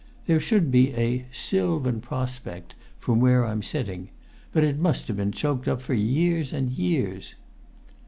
There 0.25 0.39
should 0.39 0.71
be 0.71 0.95
a 0.95 1.27
'sylvan 1.31 2.01
prospect' 2.01 2.73
from 2.97 3.19
where 3.19 3.45
I'm 3.45 3.61
sitting; 3.61 4.09
but 4.51 4.63
it 4.63 4.79
must 4.79 5.07
have 5.09 5.17
been 5.17 5.31
choked 5.31 5.67
up 5.67 5.79
for 5.79 5.93
years 5.93 6.51
and 6.51 6.71
years." 6.71 7.35